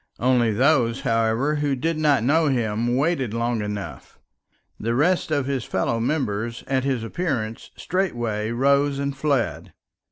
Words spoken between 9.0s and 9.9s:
fled.